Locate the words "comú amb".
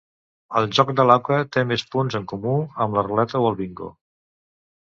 2.33-2.99